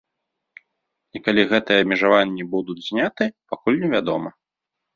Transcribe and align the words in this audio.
І 1.19 1.21
калі 1.25 1.41
гэтыя 1.51 1.83
абмежаванні 1.85 2.47
будуць 2.55 2.81
знятыя, 2.89 3.35
пакуль 3.55 3.81
не 3.87 3.95
вядома. 3.95 4.29